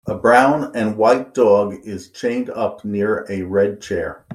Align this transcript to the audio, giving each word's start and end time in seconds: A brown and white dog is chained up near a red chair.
A 0.07 0.15
brown 0.15 0.71
and 0.75 0.97
white 0.97 1.35
dog 1.35 1.75
is 1.83 2.09
chained 2.09 2.49
up 2.49 2.83
near 2.83 3.23
a 3.29 3.43
red 3.43 3.81
chair. 3.81 4.25